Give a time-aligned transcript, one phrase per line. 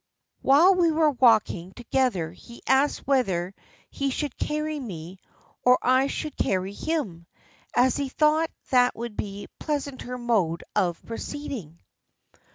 [0.41, 3.53] While we were walking together he asked whether
[3.91, 5.19] he should carry me
[5.63, 7.27] or I should carry him,
[7.75, 11.77] as he thought that would be a pleasanter mode of proceeding."